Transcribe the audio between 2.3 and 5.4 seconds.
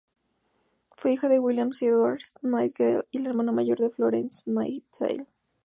Nightingale, y la hermana mayor de Florence Nightingale.